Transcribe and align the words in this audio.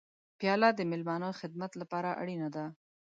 پیاله 0.39 0.69
د 0.75 0.79
میلمانه 0.91 1.29
خدمت 1.39 1.71
لپاره 1.81 2.09
اړینه 2.21 2.49
ده. 2.55 2.65